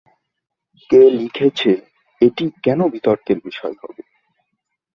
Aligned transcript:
কে 0.89 1.01
লিখেছে 1.11 1.71
এটি- 2.21 2.55
কেন 2.63 2.79
বিতর্কের 2.87 3.37
বিষয় 3.45 3.75
হবে? 3.81 4.01